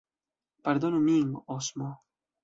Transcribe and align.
Pardonu 0.63 1.01
min, 1.07 1.35
Osmo! 1.57 1.91